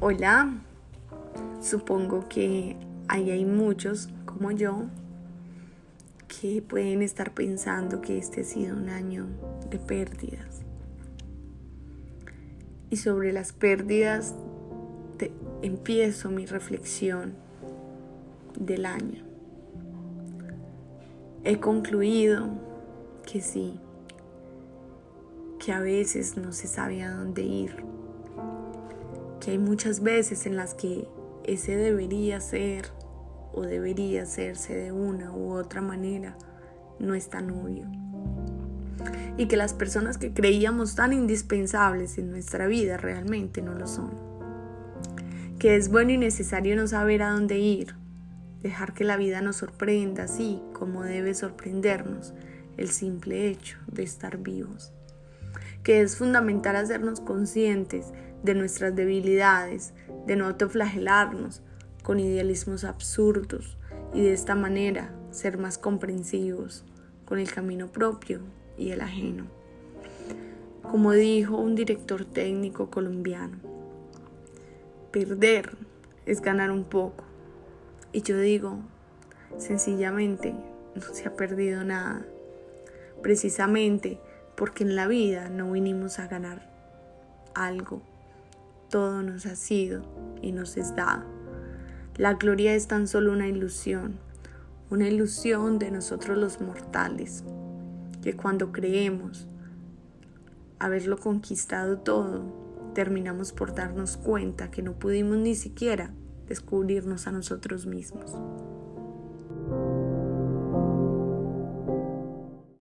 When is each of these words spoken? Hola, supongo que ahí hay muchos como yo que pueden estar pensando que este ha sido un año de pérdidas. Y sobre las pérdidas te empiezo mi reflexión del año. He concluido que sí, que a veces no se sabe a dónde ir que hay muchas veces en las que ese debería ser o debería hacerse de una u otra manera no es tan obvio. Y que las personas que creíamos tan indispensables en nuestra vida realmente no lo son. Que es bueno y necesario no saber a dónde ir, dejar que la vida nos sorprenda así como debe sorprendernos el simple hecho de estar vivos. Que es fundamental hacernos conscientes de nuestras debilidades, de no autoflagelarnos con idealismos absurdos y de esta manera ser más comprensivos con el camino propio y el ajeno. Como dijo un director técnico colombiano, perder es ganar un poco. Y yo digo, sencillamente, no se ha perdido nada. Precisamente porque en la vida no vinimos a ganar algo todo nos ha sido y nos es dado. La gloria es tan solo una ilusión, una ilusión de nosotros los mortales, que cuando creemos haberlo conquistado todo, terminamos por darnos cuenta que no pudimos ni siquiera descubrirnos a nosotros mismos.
Hola, 0.00 0.52
supongo 1.62 2.28
que 2.28 2.76
ahí 3.08 3.30
hay 3.30 3.44
muchos 3.44 4.10
como 4.26 4.50
yo 4.50 4.86
que 6.28 6.60
pueden 6.60 7.02
estar 7.02 7.32
pensando 7.32 8.02
que 8.02 8.18
este 8.18 8.40
ha 8.40 8.44
sido 8.44 8.76
un 8.76 8.88
año 8.90 9.26
de 9.70 9.78
pérdidas. 9.78 10.62
Y 12.90 12.96
sobre 12.96 13.32
las 13.32 13.52
pérdidas 13.52 14.34
te 15.18 15.32
empiezo 15.62 16.30
mi 16.30 16.46
reflexión 16.46 17.34
del 18.58 18.86
año. 18.86 19.24
He 21.44 21.58
concluido 21.58 22.50
que 23.24 23.40
sí, 23.40 23.78
que 25.64 25.72
a 25.72 25.80
veces 25.80 26.36
no 26.36 26.52
se 26.52 26.66
sabe 26.66 27.02
a 27.02 27.12
dónde 27.12 27.42
ir 27.42 27.95
que 29.46 29.52
hay 29.52 29.58
muchas 29.58 30.02
veces 30.02 30.44
en 30.46 30.56
las 30.56 30.74
que 30.74 31.06
ese 31.44 31.76
debería 31.76 32.40
ser 32.40 32.86
o 33.52 33.62
debería 33.62 34.24
hacerse 34.24 34.74
de 34.74 34.90
una 34.90 35.30
u 35.30 35.52
otra 35.52 35.80
manera 35.80 36.36
no 36.98 37.14
es 37.14 37.30
tan 37.30 37.52
obvio. 37.52 37.86
Y 39.36 39.46
que 39.46 39.56
las 39.56 39.72
personas 39.72 40.18
que 40.18 40.32
creíamos 40.32 40.96
tan 40.96 41.12
indispensables 41.12 42.18
en 42.18 42.32
nuestra 42.32 42.66
vida 42.66 42.96
realmente 42.96 43.62
no 43.62 43.72
lo 43.74 43.86
son. 43.86 44.10
Que 45.60 45.76
es 45.76 45.92
bueno 45.92 46.10
y 46.10 46.18
necesario 46.18 46.74
no 46.74 46.88
saber 46.88 47.22
a 47.22 47.30
dónde 47.30 47.60
ir, 47.60 47.94
dejar 48.64 48.94
que 48.94 49.04
la 49.04 49.16
vida 49.16 49.42
nos 49.42 49.54
sorprenda 49.54 50.24
así 50.24 50.60
como 50.72 51.04
debe 51.04 51.34
sorprendernos 51.34 52.34
el 52.78 52.88
simple 52.88 53.48
hecho 53.48 53.78
de 53.86 54.02
estar 54.02 54.38
vivos. 54.38 54.92
Que 55.86 56.00
es 56.00 56.16
fundamental 56.16 56.74
hacernos 56.74 57.20
conscientes 57.20 58.06
de 58.42 58.56
nuestras 58.56 58.96
debilidades, 58.96 59.94
de 60.26 60.34
no 60.34 60.46
autoflagelarnos 60.46 61.62
con 62.02 62.18
idealismos 62.18 62.82
absurdos 62.82 63.78
y 64.12 64.22
de 64.22 64.32
esta 64.32 64.56
manera 64.56 65.14
ser 65.30 65.58
más 65.58 65.78
comprensivos 65.78 66.84
con 67.24 67.38
el 67.38 67.52
camino 67.52 67.86
propio 67.86 68.40
y 68.76 68.90
el 68.90 69.00
ajeno. 69.00 69.44
Como 70.82 71.12
dijo 71.12 71.56
un 71.56 71.76
director 71.76 72.24
técnico 72.24 72.90
colombiano, 72.90 73.58
perder 75.12 75.70
es 76.24 76.42
ganar 76.42 76.72
un 76.72 76.82
poco. 76.82 77.22
Y 78.12 78.22
yo 78.22 78.40
digo, 78.40 78.80
sencillamente, 79.56 80.52
no 80.96 81.02
se 81.02 81.28
ha 81.28 81.36
perdido 81.36 81.84
nada. 81.84 82.26
Precisamente 83.22 84.18
porque 84.56 84.84
en 84.84 84.96
la 84.96 85.06
vida 85.06 85.48
no 85.48 85.72
vinimos 85.72 86.18
a 86.18 86.26
ganar 86.26 86.70
algo 87.54 88.02
todo 88.90 89.22
nos 89.22 89.46
ha 89.46 89.56
sido 89.56 90.02
y 90.42 90.52
nos 90.52 90.76
es 90.76 90.94
dado. 90.94 91.24
La 92.16 92.34
gloria 92.34 92.74
es 92.74 92.86
tan 92.86 93.08
solo 93.08 93.32
una 93.32 93.48
ilusión, 93.48 94.18
una 94.90 95.08
ilusión 95.08 95.78
de 95.78 95.90
nosotros 95.90 96.38
los 96.38 96.60
mortales, 96.60 97.44
que 98.22 98.34
cuando 98.34 98.72
creemos 98.72 99.48
haberlo 100.78 101.18
conquistado 101.18 101.98
todo, 101.98 102.44
terminamos 102.94 103.52
por 103.52 103.74
darnos 103.74 104.16
cuenta 104.16 104.70
que 104.70 104.82
no 104.82 104.92
pudimos 104.94 105.36
ni 105.38 105.54
siquiera 105.54 106.12
descubrirnos 106.48 107.26
a 107.26 107.32
nosotros 107.32 107.86
mismos. 107.86 108.32